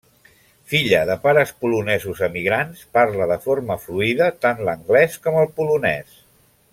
Filla 0.71 1.01
de 1.09 1.17
pares 1.25 1.51
polonesos 1.65 2.23
emigrants, 2.29 2.81
parla 2.99 3.27
de 3.35 3.39
forma 3.45 3.77
fluida 3.87 4.31
tant 4.47 4.67
l'anglès 4.71 5.23
com 5.29 5.41
el 5.45 5.53
polonès. 5.61 6.17